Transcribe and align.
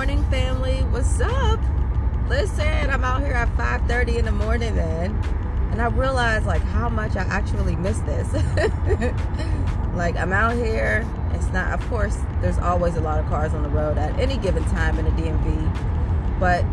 morning, 0.00 0.24
family. 0.30 0.78
What's 0.84 1.20
up? 1.20 1.60
Listen, 2.26 2.88
I'm 2.88 3.04
out 3.04 3.20
here 3.20 3.34
at 3.34 3.54
5:30 3.54 4.16
in 4.16 4.24
the 4.24 4.32
morning 4.32 4.74
then, 4.74 5.14
and 5.72 5.82
I 5.82 5.88
realized 5.88 6.46
like 6.46 6.62
how 6.62 6.88
much 6.88 7.16
I 7.16 7.24
actually 7.24 7.76
miss 7.76 7.98
this. 7.98 8.32
like 9.94 10.16
I'm 10.16 10.32
out 10.32 10.54
here. 10.54 11.06
It's 11.34 11.48
not, 11.48 11.78
of 11.78 11.86
course, 11.90 12.16
there's 12.40 12.56
always 12.56 12.96
a 12.96 13.02
lot 13.02 13.18
of 13.18 13.26
cars 13.26 13.52
on 13.52 13.62
the 13.62 13.68
road 13.68 13.98
at 13.98 14.18
any 14.18 14.38
given 14.38 14.64
time 14.70 14.98
in 14.98 15.04
the 15.04 15.10
DMV, 15.10 16.40
but 16.40 16.64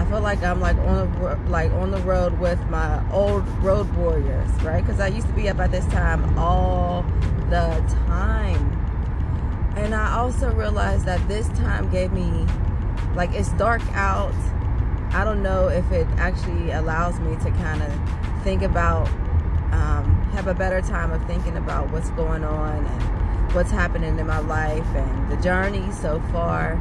I 0.00 0.04
feel 0.10 0.20
like 0.20 0.42
I'm 0.42 0.60
like 0.60 0.78
on 0.78 1.12
the 1.20 1.36
like 1.48 1.70
on 1.74 1.92
the 1.92 2.00
road 2.00 2.40
with 2.40 2.60
my 2.68 3.08
old 3.12 3.46
road 3.62 3.88
warriors, 3.94 4.50
right? 4.64 4.84
Because 4.84 4.98
I 4.98 5.06
used 5.06 5.28
to 5.28 5.32
be 5.32 5.48
up 5.48 5.60
at 5.60 5.70
this 5.70 5.86
time 5.86 6.36
all 6.36 7.04
the 7.50 7.84
time 8.08 8.75
and 9.76 9.94
I 9.94 10.16
also 10.16 10.50
realized 10.52 11.04
that 11.04 11.26
this 11.28 11.48
time 11.48 11.90
gave 11.90 12.10
me, 12.12 12.46
like, 13.14 13.32
it's 13.34 13.52
dark 13.52 13.82
out. 13.92 14.34
I 15.12 15.22
don't 15.22 15.42
know 15.42 15.68
if 15.68 15.90
it 15.92 16.06
actually 16.16 16.70
allows 16.70 17.20
me 17.20 17.36
to 17.36 17.50
kind 17.52 17.82
of 17.82 17.92
think 18.42 18.62
about, 18.62 19.06
um, 19.72 20.28
have 20.32 20.46
a 20.46 20.54
better 20.54 20.80
time 20.80 21.12
of 21.12 21.24
thinking 21.26 21.58
about 21.58 21.90
what's 21.92 22.10
going 22.10 22.42
on 22.42 22.86
and 22.86 23.54
what's 23.54 23.70
happening 23.70 24.18
in 24.18 24.26
my 24.26 24.38
life 24.38 24.86
and 24.94 25.30
the 25.30 25.36
journey 25.42 25.92
so 25.92 26.20
far. 26.32 26.80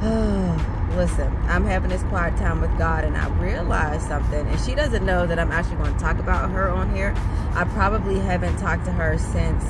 Listen, 0.96 1.36
I'm 1.48 1.64
having 1.66 1.90
this 1.90 2.02
quiet 2.04 2.36
time 2.38 2.62
with 2.62 2.76
God, 2.78 3.04
and 3.04 3.16
I 3.16 3.28
realized 3.38 4.08
something. 4.08 4.46
And 4.48 4.60
she 4.60 4.74
doesn't 4.74 5.04
know 5.04 5.26
that 5.26 5.38
I'm 5.38 5.52
actually 5.52 5.76
going 5.76 5.92
to 5.92 6.00
talk 6.00 6.18
about 6.18 6.50
her 6.50 6.70
on 6.70 6.94
here. 6.94 7.14
I 7.52 7.64
probably 7.64 8.18
haven't 8.18 8.56
talked 8.56 8.86
to 8.86 8.92
her 8.92 9.18
since 9.18 9.64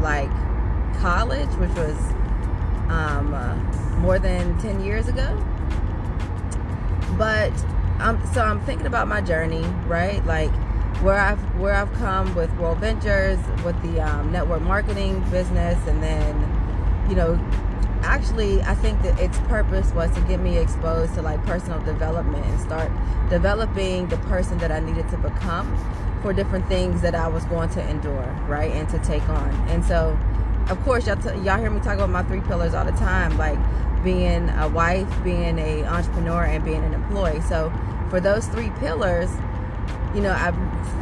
like 0.00 0.30
college, 1.00 1.48
which 1.56 1.70
was 1.70 1.96
um, 2.88 3.32
uh, 3.34 3.54
more 3.98 4.18
than 4.18 4.58
10 4.58 4.84
years 4.84 5.08
ago. 5.08 5.36
But 7.16 7.52
um, 8.00 8.20
so 8.32 8.42
I'm 8.42 8.60
thinking 8.62 8.86
about 8.86 9.06
my 9.06 9.20
journey, 9.20 9.62
right? 9.86 10.24
Like 10.26 10.50
where 11.02 11.18
I've 11.18 11.40
where 11.58 11.74
I've 11.74 11.92
come 11.94 12.34
with 12.34 12.52
World 12.56 12.78
Ventures, 12.78 13.38
with 13.64 13.80
the 13.82 14.00
um, 14.00 14.32
network 14.32 14.62
marketing 14.62 15.20
business, 15.30 15.78
and 15.86 16.02
then 16.02 16.36
you 17.08 17.14
know, 17.14 17.34
actually, 18.02 18.62
I 18.62 18.74
think 18.74 19.02
that 19.02 19.18
its 19.20 19.38
purpose 19.40 19.92
was 19.92 20.12
to 20.14 20.20
get 20.22 20.40
me 20.40 20.58
exposed 20.58 21.14
to 21.14 21.22
like 21.22 21.44
personal 21.44 21.80
development 21.82 22.44
and 22.44 22.60
start 22.60 22.90
developing 23.28 24.08
the 24.08 24.18
person 24.18 24.58
that 24.58 24.72
I 24.72 24.80
needed 24.80 25.08
to 25.10 25.16
become 25.18 25.76
for 26.22 26.32
different 26.32 26.66
things 26.68 27.02
that 27.02 27.14
I 27.14 27.28
was 27.28 27.44
going 27.46 27.68
to 27.70 27.88
endure, 27.88 28.26
right, 28.48 28.70
and 28.70 28.88
to 28.90 28.98
take 29.00 29.28
on. 29.28 29.50
And 29.68 29.84
so 29.84 30.18
of 30.68 30.82
course, 30.84 31.06
y'all, 31.06 31.18
y'all 31.42 31.58
hear 31.58 31.70
me 31.70 31.80
talk 31.80 31.94
about 31.94 32.10
my 32.10 32.22
three 32.22 32.40
pillars 32.40 32.74
all 32.74 32.84
the 32.84 32.92
time, 32.92 33.36
like 33.38 33.58
being 34.04 34.48
a 34.50 34.68
wife, 34.68 35.08
being 35.22 35.58
a 35.58 35.84
entrepreneur, 35.84 36.44
and 36.44 36.64
being 36.64 36.82
an 36.84 36.94
employee. 36.94 37.40
So 37.42 37.72
for 38.10 38.20
those 38.20 38.46
three 38.46 38.70
pillars, 38.78 39.30
you 40.14 40.20
know, 40.20 40.32
I 40.32 40.52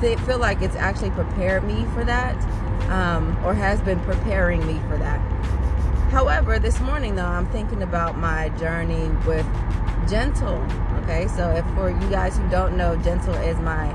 feel 0.00 0.39
like 0.39 0.62
it's 0.62 0.77
actually 0.77 1.11
prepared 1.11 1.64
me 1.64 1.84
for 1.94 2.05
that, 2.05 2.36
um, 2.91 3.36
or 3.44 3.55
has 3.55 3.80
been 3.80 4.00
preparing 4.00 4.67
me 4.67 4.80
for 4.89 4.97
that. 4.98 5.19
However, 6.11 6.58
this 6.58 6.80
morning 6.80 7.14
though, 7.14 7.24
I'm 7.24 7.47
thinking 7.48 7.83
about 7.83 8.19
my 8.19 8.48
journey 8.50 9.08
with 9.27 9.47
Gentle. 10.08 10.64
Okay, 11.02 11.28
so 11.28 11.50
if 11.50 11.64
for 11.74 11.91
you 11.91 12.11
guys 12.11 12.36
who 12.36 12.48
don't 12.50 12.77
know, 12.77 12.97
Gentle 12.97 13.34
is 13.34 13.58
my 13.58 13.89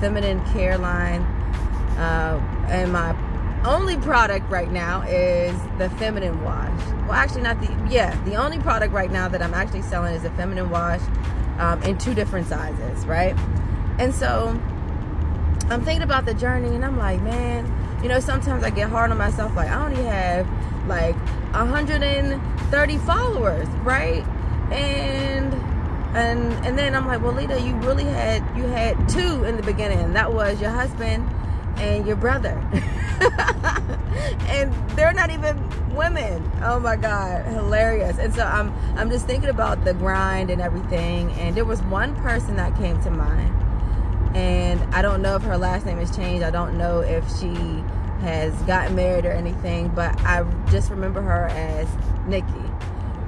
feminine 0.00 0.44
care 0.52 0.78
line, 0.78 1.22
uh, 1.98 2.40
and 2.68 2.92
my 2.92 3.12
only 3.64 3.96
product 3.96 4.50
right 4.50 4.70
now 4.70 5.02
is 5.02 5.56
the 5.78 5.90
feminine 5.98 6.42
wash. 6.44 6.80
Well, 7.02 7.12
actually, 7.12 7.42
not 7.42 7.60
the, 7.60 7.66
yeah, 7.90 8.20
the 8.24 8.36
only 8.36 8.58
product 8.58 8.92
right 8.92 9.10
now 9.10 9.28
that 9.28 9.42
I'm 9.42 9.54
actually 9.54 9.82
selling 9.82 10.14
is 10.14 10.24
a 10.24 10.30
feminine 10.30 10.70
wash 10.70 11.00
um, 11.58 11.82
in 11.82 11.98
two 11.98 12.14
different 12.14 12.46
sizes, 12.46 13.04
right? 13.06 13.36
And 13.98 14.14
so 14.14 14.48
I'm 15.70 15.84
thinking 15.84 16.02
about 16.02 16.24
the 16.24 16.34
journey 16.34 16.74
and 16.74 16.84
I'm 16.84 16.96
like, 16.96 17.20
man, 17.22 17.66
you 18.02 18.08
know, 18.08 18.20
sometimes 18.20 18.62
I 18.62 18.70
get 18.70 18.88
hard 18.88 19.10
on 19.10 19.18
myself. 19.18 19.54
Like, 19.56 19.68
I 19.68 19.84
only 19.84 20.02
have 20.02 20.46
like 20.86 21.16
130 21.52 22.98
followers, 22.98 23.68
right? 23.82 24.24
And 24.70 25.54
and 26.16 26.52
and 26.64 26.78
then 26.78 26.94
I'm 26.94 27.06
like, 27.06 27.22
well, 27.22 27.32
Lita, 27.32 27.60
you 27.60 27.74
really 27.76 28.04
had 28.04 28.42
you 28.56 28.64
had 28.64 29.08
two 29.08 29.44
in 29.44 29.56
the 29.56 29.62
beginning. 29.62 30.12
That 30.14 30.32
was 30.32 30.60
your 30.60 30.70
husband 30.70 31.28
and 31.76 32.06
your 32.06 32.16
brother. 32.16 32.62
and 34.48 34.72
they're 34.90 35.12
not 35.12 35.30
even 35.30 35.56
women. 35.94 36.50
Oh 36.62 36.78
my 36.78 36.96
god, 36.96 37.44
hilarious. 37.46 38.18
And 38.18 38.34
so 38.34 38.42
I'm 38.42 38.72
I'm 38.96 39.10
just 39.10 39.26
thinking 39.26 39.50
about 39.50 39.84
the 39.84 39.94
grind 39.94 40.50
and 40.50 40.60
everything 40.60 41.30
and 41.32 41.56
there 41.56 41.64
was 41.64 41.82
one 41.84 42.14
person 42.16 42.56
that 42.56 42.76
came 42.76 43.00
to 43.02 43.10
mind. 43.10 43.54
And 44.36 44.82
I 44.94 45.02
don't 45.02 45.22
know 45.22 45.36
if 45.36 45.42
her 45.42 45.56
last 45.56 45.86
name 45.86 45.98
has 45.98 46.14
changed. 46.14 46.44
I 46.44 46.50
don't 46.50 46.76
know 46.76 47.00
if 47.00 47.24
she 47.38 47.54
has 48.20 48.52
gotten 48.62 48.94
married 48.94 49.24
or 49.24 49.32
anything, 49.32 49.88
but 49.88 50.18
I 50.22 50.44
just 50.70 50.90
remember 50.90 51.22
her 51.22 51.46
as 51.46 51.88
Nikki. 52.26 52.46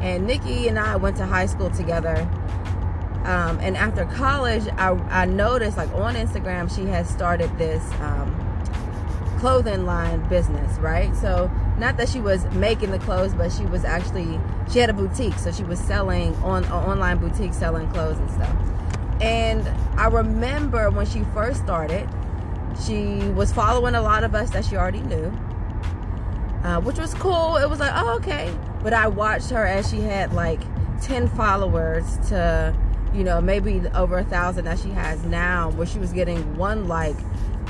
And 0.00 0.26
Nikki 0.26 0.68
and 0.68 0.78
I 0.78 0.96
went 0.96 1.16
to 1.18 1.26
high 1.26 1.46
school 1.46 1.70
together 1.70 2.28
um, 3.24 3.58
and 3.60 3.76
after 3.76 4.06
college, 4.06 4.66
I, 4.78 4.92
I, 5.10 5.26
noticed 5.26 5.76
like 5.76 5.92
on 5.92 6.14
Instagram, 6.14 6.74
she 6.74 6.86
has 6.86 7.08
started 7.08 7.56
this 7.58 7.84
um, 8.00 8.34
clothing 9.40 9.86
line 9.86 10.26
business, 10.28 10.78
right? 10.78 11.14
So 11.16 11.50
not 11.78 11.96
that 11.96 12.08
she 12.08 12.20
was 12.20 12.44
making 12.52 12.90
the 12.90 12.98
clothes, 12.98 13.34
but 13.34 13.50
she 13.50 13.64
was 13.66 13.84
actually 13.84 14.38
she 14.70 14.78
had 14.78 14.90
a 14.90 14.92
boutique, 14.92 15.38
so 15.38 15.50
she 15.50 15.64
was 15.64 15.80
selling 15.80 16.34
on 16.36 16.64
an 16.64 16.72
online 16.72 17.18
boutique, 17.18 17.54
selling 17.54 17.88
clothes 17.90 18.18
and 18.18 18.30
stuff. 18.30 18.54
And 19.20 19.66
I 19.98 20.06
remember 20.06 20.90
when 20.90 21.06
she 21.06 21.24
first 21.34 21.60
started, 21.62 22.08
she 22.86 23.18
was 23.30 23.52
following 23.52 23.94
a 23.94 24.02
lot 24.02 24.24
of 24.24 24.34
us 24.34 24.50
that 24.50 24.64
she 24.64 24.76
already 24.76 25.00
knew, 25.00 25.26
uh, 26.62 26.80
which 26.80 26.98
was 26.98 27.14
cool. 27.14 27.56
It 27.56 27.68
was 27.68 27.80
like, 27.80 27.92
oh 27.94 28.16
okay. 28.16 28.54
But 28.82 28.92
I 28.92 29.08
watched 29.08 29.50
her 29.50 29.66
as 29.66 29.90
she 29.90 30.00
had 30.00 30.32
like 30.32 30.60
ten 31.00 31.28
followers 31.28 32.18
to 32.28 32.76
you 33.14 33.24
know, 33.24 33.40
maybe 33.40 33.82
over 33.94 34.18
a 34.18 34.24
thousand 34.24 34.66
that 34.66 34.78
she 34.78 34.90
has 34.90 35.22
now, 35.24 35.70
where 35.70 35.86
she 35.86 35.98
was 35.98 36.12
getting 36.12 36.56
one 36.56 36.86
like 36.86 37.16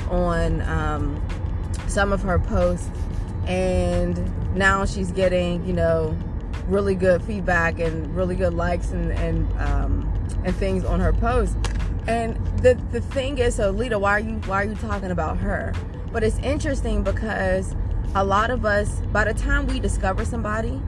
on 0.09 0.61
um, 0.61 1.21
some 1.91 2.13
of 2.13 2.21
her 2.23 2.39
posts, 2.39 2.89
and 3.45 4.55
now 4.55 4.85
she's 4.85 5.11
getting, 5.11 5.65
you 5.65 5.73
know, 5.73 6.17
really 6.67 6.95
good 6.95 7.21
feedback 7.23 7.79
and 7.79 8.15
really 8.15 8.35
good 8.35 8.53
likes 8.53 8.91
and 8.91 9.11
and 9.11 9.51
um, 9.59 10.11
and 10.45 10.55
things 10.55 10.85
on 10.85 10.99
her 10.99 11.13
posts. 11.13 11.55
And 12.07 12.35
the 12.59 12.75
the 12.91 13.01
thing 13.01 13.37
is, 13.37 13.55
so 13.55 13.71
Lita, 13.71 13.99
why 13.99 14.11
are 14.11 14.19
you 14.19 14.35
why 14.45 14.63
are 14.63 14.65
you 14.65 14.75
talking 14.75 15.11
about 15.11 15.37
her? 15.37 15.73
But 16.11 16.23
it's 16.23 16.39
interesting 16.39 17.03
because 17.03 17.75
a 18.15 18.23
lot 18.23 18.49
of 18.49 18.65
us, 18.65 19.01
by 19.11 19.23
the 19.25 19.33
time 19.33 19.67
we 19.67 19.79
discover 19.79 20.25
somebody, 20.25 20.81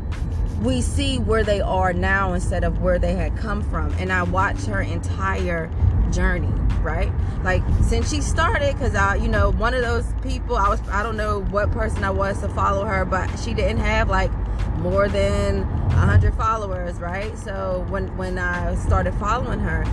we 0.61 0.81
see 0.81 1.19
where 1.19 1.43
they 1.43 1.61
are 1.61 1.93
now 1.93 2.33
instead 2.33 2.63
of 2.63 2.81
where 2.81 2.99
they 2.99 3.13
had 3.13 3.37
come 3.37 3.61
from. 3.61 3.91
And 3.93 4.11
I 4.11 4.23
watched 4.23 4.65
her 4.65 4.81
entire 4.81 5.69
journey, 6.13 6.51
right? 6.81 7.11
Like 7.43 7.63
since 7.83 8.09
she 8.09 8.21
started, 8.21 8.73
because 8.73 8.95
I, 8.95 9.15
you 9.15 9.27
know, 9.27 9.51
one 9.51 9.73
of 9.73 9.81
those 9.81 10.05
people, 10.21 10.55
I 10.55 10.69
was, 10.69 10.81
I 10.89 11.03
don't 11.03 11.17
know 11.17 11.41
what 11.41 11.71
person 11.71 12.03
I 12.03 12.11
was 12.11 12.39
to 12.41 12.49
follow 12.49 12.85
her, 12.85 13.05
but 13.05 13.27
she 13.37 13.53
didn't 13.53 13.77
have 13.77 14.09
like 14.09 14.31
more 14.77 15.07
than 15.07 15.63
a 15.63 16.05
hundred 16.05 16.33
followers, 16.35 16.95
right? 16.95 17.37
So 17.37 17.85
when 17.89 18.15
when 18.17 18.37
I 18.37 18.75
started 18.75 19.13
following 19.15 19.59
her, 19.59 19.83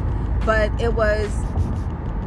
but 0.44 0.70
it 0.80 0.92
was 0.94 1.30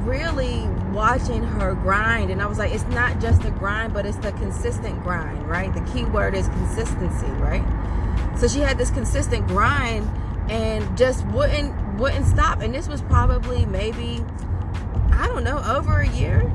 really 0.04 0.68
watching 0.92 1.44
her 1.44 1.75
grind 1.75 2.30
and 2.30 2.42
I 2.42 2.46
was 2.46 2.58
like 2.60 2.74
it's 2.74 2.84
not 2.88 3.22
just 3.22 3.42
the 3.42 3.52
grind 3.52 3.94
but 3.94 4.06
it's 4.06 4.18
the 4.18 4.34
consistent 4.34 5.01
grind 5.01 5.48
right 5.48 5.74
the 5.74 5.81
key 5.94 6.04
word 6.04 6.36
is 6.36 6.48
consistency 6.50 7.25
right 7.40 7.63
so 8.38 8.48
she 8.48 8.60
had 8.60 8.78
this 8.78 8.92
consistent 8.92 9.48
grind 9.48 10.06
and 10.51 10.98
just 10.98 11.25
wouldn't 11.28 11.74
wouldn't 12.04 12.28
stop. 12.28 12.60
And 12.60 12.76
this 12.76 12.90
was 12.90 13.02
probably 13.04 13.66
maybe 13.66 14.22
I 15.14 15.26
don't 15.28 15.46
know 15.46 15.64
over 15.66 16.02
a 16.02 16.10
year, 16.10 16.52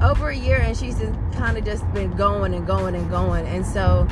over 0.00 0.30
a 0.30 0.36
year, 0.36 0.56
and 0.56 0.74
she's 0.74 0.96
kind 1.34 1.58
of 1.58 1.66
just 1.66 1.90
been 1.92 2.16
going 2.16 2.54
and 2.54 2.66
going 2.66 2.94
and 2.94 3.10
going. 3.10 3.46
And 3.46 3.66
so 3.66 4.08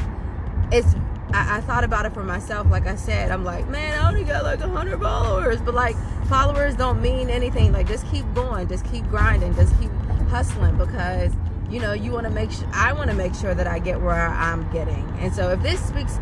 it's 0.70 0.94
I, 1.32 1.56
I, 1.56 1.61
thought 1.62 1.85
about 1.85 2.05
it 2.05 2.12
for 2.12 2.23
myself. 2.23 2.70
Like 2.70 2.87
I 2.87 2.97
said, 2.97 3.31
I'm 3.31 3.44
like, 3.44 3.67
man, 3.69 3.99
I 3.99 4.09
only 4.09 4.25
got 4.25 4.44
like 4.44 4.61
a 4.61 4.69
hundred 4.69 5.00
followers, 5.00 5.59
but 5.62 5.75
like 5.75 5.97
followers 6.26 6.76
don't 6.76 7.00
mean 7.00 7.31
anything. 7.31 7.73
Like 7.73 7.88
just 7.88 8.06
keep 8.11 8.26
going, 8.35 8.69
just 8.69 8.85
keep 8.93 9.09
grinding, 9.09 9.55
just 9.55 9.79
keep 9.81 9.91
hustling 10.29 10.76
because 10.76 11.32
you 11.70 11.81
know 11.81 11.94
you 11.94 12.12
want 12.12 12.25
to 12.25 12.31
make 12.31 12.50
sure 12.50 12.69
I 12.75 12.93
want 12.93 13.09
to 13.09 13.17
make 13.17 13.35
sure 13.35 13.55
that 13.55 13.67
I 13.67 13.79
get 13.79 14.03
where 14.03 14.29
I'm 14.29 14.70
getting. 14.70 15.09
And 15.20 15.35
so 15.35 15.49
if 15.50 15.62
this 15.62 15.81
speaks 15.82 16.19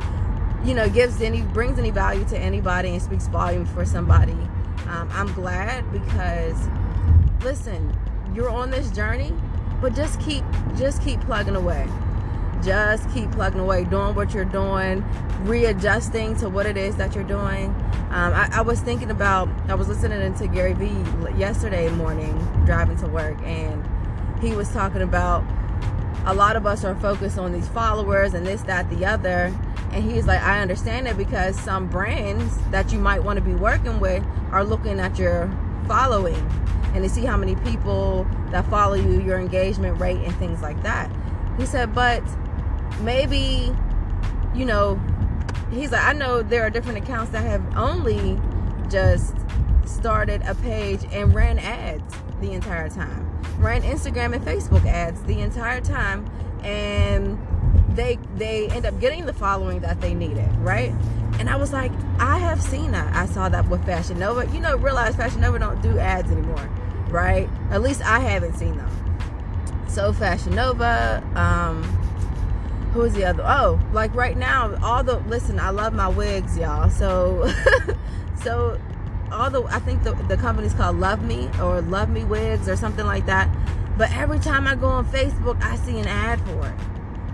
you 0.67 0.75
know 0.75 0.89
gives 0.89 1.21
any 1.23 1.43
brings 1.43 1.79
any 1.79 1.91
value 1.91 2.25
to 2.25 2.37
anybody 2.39 2.91
and 2.91 3.03
speaks 3.03 3.29
volume 3.29 3.65
for 3.65 3.85
somebody 3.85 4.33
um, 4.89 5.09
i'm 5.13 5.33
glad 5.33 5.91
because 5.93 6.69
listen 7.43 7.97
you're 8.35 8.51
on 8.51 8.71
this 8.71 8.91
journey 8.91 9.33
but 9.81 9.95
just 9.95 10.21
keep 10.21 10.45
just 10.77 11.01
keep 11.03 11.21
plugging 11.21 11.57
away 11.57 11.87
just 12.63 13.09
keep 13.11 13.31
plugging 13.33 13.61
away, 13.61 13.85
doing 13.85 14.15
what 14.15 14.35
you're 14.35 14.45
doing, 14.45 15.05
readjusting 15.45 16.37
to 16.37 16.49
what 16.49 16.67
it 16.67 16.77
is 16.77 16.97
that 16.97 17.15
you're 17.15 17.25
doing. 17.25 17.67
Um, 18.11 18.33
I, 18.33 18.49
I, 18.53 18.63
was 18.63 18.81
thinking 18.81 19.11
about, 19.11 19.49
I 19.69 19.75
was 19.75 19.89
listening 19.89 20.35
to 20.35 20.49
Gary 20.49 20.73
Vee 20.73 21.39
yesterday 21.39 21.89
morning 21.91 22.37
driving 22.65 22.97
to 22.99 23.07
work, 23.07 23.41
and 23.43 23.87
he 24.43 24.55
was 24.55 24.69
talking 24.71 25.03
about 25.03 25.45
a 26.27 26.35
lot 26.35 26.57
of 26.57 26.67
us 26.67 26.85
are 26.85 26.95
focused 26.97 27.39
on 27.39 27.53
these 27.53 27.69
followers 27.69 28.35
and 28.35 28.47
this, 28.47 28.63
that, 28.63 28.91
the 28.91 29.07
other. 29.07 29.57
And 29.93 30.05
he's 30.05 30.27
like, 30.27 30.43
I 30.43 30.61
understand 30.61 31.09
it 31.09 31.17
because 31.17 31.59
some 31.59 31.89
brands 31.89 32.59
that 32.71 32.93
you 32.93 32.99
might 32.99 33.23
want 33.23 33.39
to 33.39 33.45
be 33.45 33.55
working 33.55 34.01
with 34.01 34.25
are 34.51 34.65
looking 34.65 35.01
at 35.01 35.19
your 35.19 35.51
following 35.87 36.37
and 36.95 37.05
to 37.05 37.09
see 37.09 37.25
how 37.25 37.37
many 37.37 37.55
people 37.57 38.27
that 38.51 38.69
follow 38.71 38.95
you, 38.95 39.21
your 39.23 39.39
engagement 39.39 40.01
rate, 40.01 40.19
and 40.19 40.35
things 40.37 40.63
like 40.63 40.83
that. 40.83 41.11
He 41.59 41.67
said, 41.67 41.95
but 41.95 42.23
maybe, 43.01 43.73
you 44.55 44.65
know, 44.65 45.01
he's 45.71 45.93
like, 45.93 46.03
I 46.03 46.13
know 46.13 46.43
there 46.43 46.63
are 46.63 46.71
different 46.71 46.99
accounts 46.99 47.33
that 47.33 47.43
have 47.43 47.77
only 47.77 48.41
just 48.89 49.35
started 49.85 50.43
a 50.47 50.55
page 50.57 51.05
and 51.13 51.35
ran 51.35 51.59
ads 51.59 52.15
the 52.41 52.53
entire 52.53 52.89
time, 52.89 53.26
ran 53.59 53.83
Instagram 53.83 54.35
and 54.35 54.45
Facebook 54.45 54.87
ads 54.87 55.23
the 55.23 55.41
entire 55.41 55.81
time, 55.81 56.29
and 56.63 57.39
they 57.97 58.19
they 58.37 58.69
end 58.69 58.87
up 58.87 58.99
getting 59.01 59.27
the 59.27 59.33
following 59.33 59.81
that 59.81 60.01
they 60.01 60.15
needed, 60.15 60.51
right? 60.59 60.93
And 61.39 61.51
I 61.51 61.57
was 61.57 61.73
like, 61.73 61.93
I 62.19 62.39
have 62.39 62.63
seen 62.63 62.93
that. 62.93 63.15
I 63.15 63.27
saw 63.27 63.49
that 63.49 63.69
with 63.69 63.85
Fashion 63.85 64.19
Nova. 64.19 64.47
You 64.53 64.61
know, 64.61 64.77
realize 64.77 65.17
Fashion 65.17 65.41
Nova 65.41 65.59
don't 65.59 65.83
do 65.83 65.99
ads 65.99 66.31
anymore, 66.31 66.71
right? 67.09 67.49
At 67.71 67.83
least 67.83 68.03
I 68.03 68.21
haven't 68.21 68.55
seen 68.55 68.77
them. 68.77 68.91
So 69.89 70.13
Fashion 70.13 70.55
Nova, 70.55 71.23
um, 71.35 71.83
who 72.93 73.03
is 73.03 73.15
the 73.15 73.25
other? 73.25 73.45
Oh, 73.47 73.81
like 73.93 74.15
right 74.15 74.37
now, 74.37 74.75
all 74.83 75.03
the 75.03 75.19
listen. 75.21 75.59
I 75.59 75.71
love 75.71 75.93
my 75.93 76.09
wigs, 76.09 76.57
y'all. 76.57 76.89
So, 76.91 77.51
so 78.43 78.81
all 79.33 79.51
the 79.51 79.63
I 79.65 79.79
think 79.81 80.03
the 80.03 80.13
the 80.29 80.37
company's 80.37 80.75
called 80.75 80.97
Love 80.97 81.23
Me 81.23 81.49
or 81.61 81.81
Love 81.81 82.11
Me 82.11 82.25
Wigs 82.25 82.69
or 82.69 82.77
something 82.77 83.07
like 83.07 83.27
that. 83.27 83.49
But 83.97 84.13
every 84.13 84.39
time 84.39 84.67
I 84.67 84.75
go 84.75 84.89
on 84.89 85.07
Facebook, 85.07 85.63
I 85.63 85.77
see 85.77 85.99
an 85.99 86.07
ad 86.07 86.41
for 86.43 86.67
it 86.67 86.75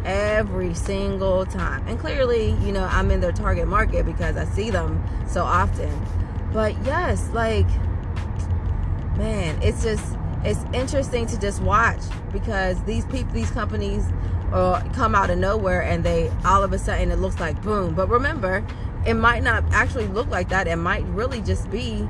every 0.04 0.74
single 0.74 1.46
time. 1.46 1.86
And 1.86 1.98
clearly, 1.98 2.50
you 2.64 2.72
know, 2.72 2.84
I'm 2.90 3.10
in 3.10 3.20
their 3.20 3.32
target 3.32 3.68
market 3.68 4.06
because 4.06 4.36
I 4.36 4.44
see 4.44 4.70
them 4.70 5.02
so 5.28 5.42
often. 5.42 5.90
But 6.52 6.74
yes, 6.84 7.28
like, 7.32 7.66
man, 9.16 9.60
it's 9.62 9.82
just, 9.82 10.16
it's 10.44 10.60
interesting 10.72 11.26
to 11.26 11.40
just 11.40 11.62
watch 11.62 12.00
because 12.32 12.82
these 12.84 13.04
people, 13.06 13.32
these 13.32 13.50
companies 13.50 14.04
uh, 14.52 14.82
come 14.92 15.14
out 15.14 15.30
of 15.30 15.38
nowhere 15.38 15.82
and 15.82 16.04
they 16.04 16.30
all 16.44 16.62
of 16.62 16.72
a 16.72 16.78
sudden 16.78 17.10
it 17.10 17.18
looks 17.18 17.40
like 17.40 17.60
boom. 17.62 17.94
But 17.94 18.08
remember, 18.08 18.64
it 19.06 19.14
might 19.14 19.42
not 19.42 19.64
actually 19.72 20.06
look 20.06 20.28
like 20.28 20.48
that. 20.50 20.66
It 20.66 20.76
might 20.76 21.04
really 21.06 21.40
just 21.40 21.70
be, 21.70 22.08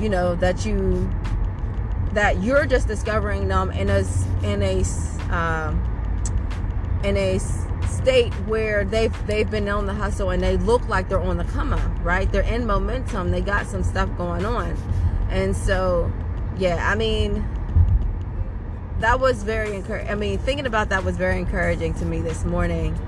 you 0.00 0.08
know, 0.08 0.34
that 0.36 0.64
you, 0.64 1.10
that 2.12 2.42
you're 2.42 2.66
just 2.66 2.88
discovering 2.88 3.48
them 3.48 3.70
in 3.70 3.90
a, 3.90 4.04
in 4.42 4.62
a, 4.62 4.82
um, 5.30 5.88
in 7.04 7.16
a 7.16 7.38
state 8.02 8.32
where 8.46 8.84
they've 8.84 9.26
they've 9.26 9.50
been 9.50 9.68
on 9.68 9.86
the 9.86 9.94
hustle 9.94 10.30
and 10.30 10.42
they 10.42 10.56
look 10.56 10.86
like 10.88 11.08
they're 11.08 11.20
on 11.20 11.36
the 11.36 11.44
come 11.44 11.72
up, 11.72 11.90
right? 12.04 12.30
They're 12.30 12.42
in 12.42 12.66
momentum. 12.66 13.30
They 13.30 13.40
got 13.40 13.66
some 13.66 13.82
stuff 13.82 14.08
going 14.16 14.44
on, 14.44 14.76
and 15.30 15.56
so 15.56 16.12
yeah, 16.58 16.88
I 16.90 16.94
mean 16.94 17.46
that 19.00 19.18
was 19.20 19.42
very 19.42 19.74
encouraging. 19.74 20.10
I 20.10 20.14
mean, 20.14 20.38
thinking 20.38 20.66
about 20.66 20.88
that 20.90 21.04
was 21.04 21.16
very 21.16 21.38
encouraging 21.38 21.94
to 21.94 22.04
me 22.04 22.20
this 22.20 22.44
morning. 22.44 22.98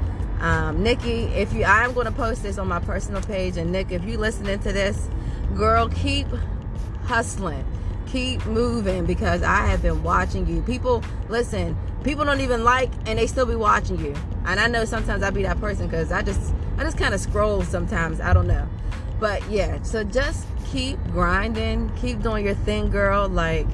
Um, 0.44 0.82
Nikki, 0.82 1.24
if 1.34 1.54
you, 1.54 1.64
I'm 1.64 1.94
going 1.94 2.04
to 2.04 2.12
post 2.12 2.42
this 2.42 2.58
on 2.58 2.68
my 2.68 2.78
personal 2.78 3.22
page, 3.22 3.56
and 3.56 3.72
Nick, 3.72 3.90
if 3.90 4.04
you 4.04 4.18
listening 4.18 4.58
to 4.58 4.72
this, 4.72 5.08
girl, 5.54 5.88
keep 5.88 6.26
hustling, 7.04 7.64
keep 8.06 8.44
moving 8.44 9.06
because 9.06 9.42
I 9.42 9.66
have 9.66 9.80
been 9.80 10.02
watching 10.02 10.46
you. 10.46 10.60
People, 10.60 11.02
listen, 11.30 11.74
people 12.04 12.26
don't 12.26 12.40
even 12.40 12.62
like 12.62 12.90
and 13.06 13.18
they 13.18 13.26
still 13.26 13.46
be 13.46 13.56
watching 13.56 13.98
you. 13.98 14.14
And 14.44 14.60
i 14.60 14.68
know 14.68 14.84
sometimes 14.84 15.22
i 15.22 15.30
be 15.30 15.42
that 15.42 15.58
person 15.58 15.88
because 15.88 16.12
i 16.12 16.20
just 16.20 16.54
i 16.76 16.84
just 16.84 16.98
kind 16.98 17.14
of 17.14 17.20
scroll 17.20 17.62
sometimes 17.62 18.20
i 18.20 18.32
don't 18.32 18.46
know. 18.46 18.68
But 19.18 19.48
yeah 19.50 19.82
so 19.82 20.04
just 20.04 20.46
keep 20.66 21.02
grinding 21.04 21.90
keep 21.96 22.22
doing 22.22 22.44
your 22.44 22.54
thing 22.54 22.90
girl. 22.90 23.28
Like 23.28 23.66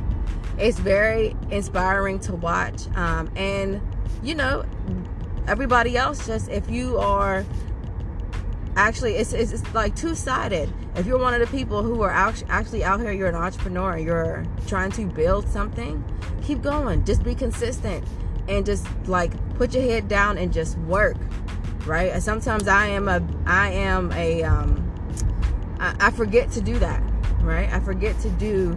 it's 0.58 0.78
very 0.78 1.36
inspiring 1.50 2.20
to 2.20 2.36
watch. 2.36 2.86
Um, 2.94 3.30
and 3.34 3.80
you 4.22 4.36
know 4.36 4.64
everybody 5.50 5.96
else 5.96 6.28
just 6.28 6.48
if 6.48 6.70
you 6.70 6.96
are 6.96 7.44
actually 8.76 9.16
it's, 9.16 9.32
it's, 9.32 9.50
it's 9.50 9.74
like 9.74 9.96
two-sided. 9.96 10.72
If 10.94 11.06
you're 11.06 11.18
one 11.18 11.34
of 11.34 11.40
the 11.40 11.56
people 11.56 11.82
who 11.82 12.02
are 12.02 12.10
actually 12.10 12.84
out 12.84 13.00
here 13.00 13.10
you're 13.10 13.28
an 13.28 13.34
entrepreneur 13.34 13.98
you're 13.98 14.46
trying 14.68 14.92
to 14.92 15.06
build 15.06 15.48
something 15.48 16.04
keep 16.44 16.62
going. 16.62 17.04
Just 17.04 17.24
be 17.24 17.34
consistent 17.34 18.04
and 18.48 18.64
just 18.64 18.86
like 19.08 19.32
put 19.56 19.74
your 19.74 19.82
head 19.82 20.06
down 20.06 20.38
and 20.38 20.52
just 20.52 20.78
work 20.78 21.16
right? 21.84 22.22
Sometimes 22.22 22.68
i 22.68 22.86
am 22.86 23.08
a 23.08 23.20
i 23.44 23.70
am 23.72 24.12
a 24.12 24.44
um 24.44 24.86
I, 25.80 25.96
I 25.98 26.10
forget 26.12 26.52
to 26.52 26.60
do 26.60 26.78
that 26.78 27.02
right? 27.40 27.68
I 27.72 27.80
forget 27.80 28.16
to 28.20 28.30
do 28.30 28.74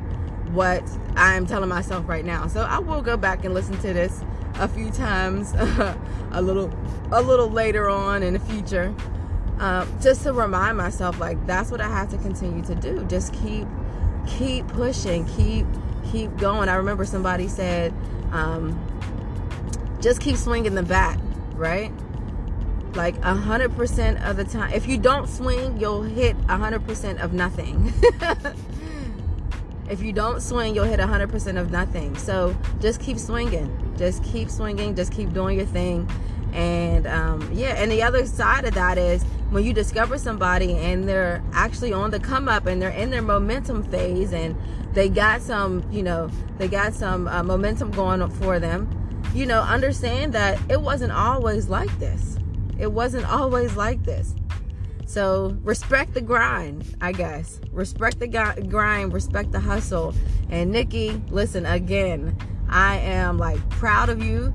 what 0.53 0.83
i'm 1.15 1.45
telling 1.45 1.69
myself 1.69 2.07
right 2.09 2.25
now. 2.25 2.47
So 2.47 2.61
i 2.61 2.79
will 2.79 3.03
go 3.03 3.15
back 3.15 3.45
and 3.45 3.53
listen 3.53 3.77
to 3.81 3.93
this 3.93 4.23
a 4.55 4.67
few 4.67 4.91
times 4.91 5.53
a 6.31 6.41
little 6.41 6.71
a 7.11 7.21
little 7.21 7.49
later 7.49 7.89
on 7.89 8.23
in 8.23 8.33
the 8.33 8.39
future 8.39 8.93
um, 9.59 9.87
just 10.01 10.23
to 10.23 10.33
remind 10.33 10.77
myself 10.77 11.19
like 11.19 11.43
that's 11.45 11.71
what 11.71 11.81
i 11.81 11.87
have 11.87 12.09
to 12.09 12.17
continue 12.17 12.63
to 12.63 12.75
do 12.75 13.03
just 13.05 13.33
keep 13.33 13.67
keep 14.25 14.67
pushing 14.69 15.25
keep 15.25 15.65
keep 16.11 16.35
going 16.37 16.69
i 16.69 16.75
remember 16.75 17.05
somebody 17.05 17.47
said 17.47 17.93
um, 18.31 18.79
just 20.03 20.19
keep 20.19 20.35
swinging 20.35 20.75
the 20.75 20.83
bat, 20.83 21.17
right? 21.53 21.91
Like 22.93 23.15
a 23.23 23.33
hundred 23.33 23.73
percent 23.75 24.21
of 24.23 24.35
the 24.35 24.43
time. 24.43 24.73
If 24.73 24.85
you 24.85 24.97
don't 24.97 25.27
swing, 25.27 25.79
you'll 25.79 26.03
hit 26.03 26.35
a 26.49 26.57
hundred 26.57 26.85
percent 26.85 27.19
of 27.21 27.33
nothing. 27.33 27.93
if 29.89 30.01
you 30.01 30.11
don't 30.11 30.41
swing, 30.41 30.75
you'll 30.75 30.83
hit 30.83 30.99
a 30.99 31.07
hundred 31.07 31.29
percent 31.29 31.57
of 31.57 31.71
nothing. 31.71 32.15
So 32.17 32.55
just 32.81 32.99
keep 32.99 33.17
swinging. 33.17 33.71
Just 33.97 34.23
keep 34.23 34.49
swinging. 34.49 34.95
Just 34.95 35.11
keep 35.11 35.33
doing 35.33 35.57
your 35.57 35.67
thing. 35.67 36.09
And 36.53 37.07
um, 37.07 37.49
yeah, 37.51 37.81
and 37.81 37.91
the 37.91 38.03
other 38.03 38.25
side 38.25 38.65
of 38.65 38.73
that 38.75 38.97
is 38.97 39.23
when 39.49 39.63
you 39.63 39.73
discover 39.73 40.17
somebody 40.17 40.77
and 40.77 41.09
they're 41.09 41.43
actually 41.51 41.93
on 41.93 42.11
the 42.11 42.19
come 42.19 42.47
up 42.47 42.67
and 42.67 42.81
they're 42.81 42.89
in 42.89 43.09
their 43.09 43.23
momentum 43.23 43.83
phase 43.83 44.33
and 44.33 44.55
they 44.93 45.09
got 45.09 45.41
some, 45.41 45.83
you 45.91 46.03
know, 46.03 46.29
they 46.59 46.67
got 46.67 46.93
some 46.93 47.27
uh, 47.27 47.41
momentum 47.41 47.89
going 47.91 48.29
for 48.29 48.59
them 48.59 48.87
you 49.33 49.47
know, 49.47 49.61
understand 49.61 50.33
that 50.33 50.59
it 50.69 50.79
wasn't 50.81 51.11
always 51.11 51.67
like 51.67 51.97
this. 51.99 52.37
It 52.77 52.91
wasn't 52.91 53.25
always 53.31 53.75
like 53.75 54.03
this. 54.03 54.35
So 55.05 55.57
respect 55.63 56.13
the 56.13 56.21
grind, 56.21 56.95
I 57.01 57.11
guess. 57.11 57.59
Respect 57.71 58.19
the 58.19 58.27
grind, 58.27 59.11
respect 59.11 59.51
the 59.51 59.59
hustle. 59.59 60.13
And 60.49 60.71
Nikki, 60.71 61.21
listen 61.29 61.65
again, 61.65 62.37
I 62.73 62.97
am 62.97 63.37
like 63.37 63.69
proud 63.69 64.09
of 64.09 64.23
you. 64.23 64.53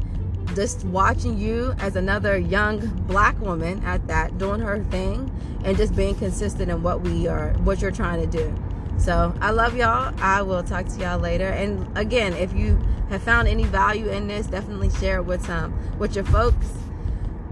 Just 0.54 0.84
watching 0.86 1.38
you 1.38 1.74
as 1.78 1.94
another 1.94 2.36
young 2.36 2.80
black 3.06 3.40
woman 3.40 3.82
at 3.84 4.06
that, 4.08 4.38
doing 4.38 4.60
her 4.60 4.82
thing 4.84 5.30
and 5.64 5.76
just 5.76 5.94
being 5.94 6.16
consistent 6.16 6.70
in 6.70 6.82
what 6.82 7.02
we 7.02 7.28
are, 7.28 7.52
what 7.58 7.80
you're 7.80 7.92
trying 7.92 8.20
to 8.20 8.26
do. 8.26 8.52
So 8.98 9.32
I 9.40 9.50
love 9.50 9.76
y'all. 9.76 10.12
I 10.18 10.42
will 10.42 10.64
talk 10.64 10.86
to 10.86 11.00
y'all 11.00 11.20
later. 11.20 11.46
And 11.46 11.96
again, 11.96 12.32
if 12.32 12.52
you 12.52 12.76
have 13.08 13.22
found 13.22 13.46
any 13.46 13.64
value 13.64 14.08
in 14.08 14.26
this, 14.26 14.48
definitely 14.48 14.90
share 14.90 15.18
it 15.18 15.22
with 15.22 15.48
um 15.48 15.72
with 15.98 16.16
your 16.16 16.24
folks. 16.24 16.66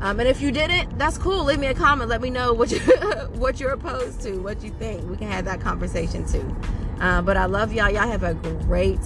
Um, 0.00 0.20
and 0.20 0.28
if 0.28 0.42
you 0.42 0.50
didn't, 0.50 0.98
that's 0.98 1.16
cool. 1.16 1.44
Leave 1.44 1.60
me 1.60 1.68
a 1.68 1.74
comment. 1.74 2.10
Let 2.10 2.20
me 2.20 2.30
know 2.30 2.52
what 2.52 2.72
you 2.72 2.80
what 3.34 3.60
you're 3.60 3.70
opposed 3.70 4.20
to, 4.22 4.38
what 4.38 4.64
you 4.64 4.70
think. 4.70 5.08
We 5.08 5.16
can 5.16 5.30
have 5.30 5.44
that 5.44 5.60
conversation 5.60 6.26
too. 6.26 6.56
Uh, 7.00 7.22
but 7.22 7.36
I 7.36 7.44
love 7.44 7.72
y'all. 7.72 7.90
Y'all 7.90 8.08
have 8.08 8.24
a 8.24 8.34
great 8.34 9.00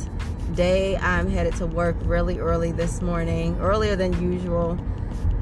day. 0.51 0.97
I'm 0.97 1.29
headed 1.29 1.57
to 1.57 1.67
work 1.67 1.97
really 2.03 2.39
early 2.39 2.73
this 2.73 3.01
morning, 3.03 3.59
earlier 3.61 3.97
than 3.97 4.13
usual. 4.21 4.79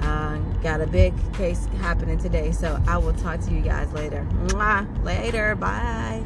Uh, 0.03 0.39
got 0.63 0.81
a 0.81 0.87
big 0.87 1.15
case 1.35 1.67
happening 1.81 2.19
today, 2.19 2.53
so 2.53 2.81
I 2.87 2.99
will 2.99 3.15
talk 3.15 3.41
to 3.41 3.53
you 3.53 3.61
guys 3.61 3.93
later. 3.93 4.27
Mwah. 4.49 5.05
Later. 5.05 5.55
Bye. 5.55 6.23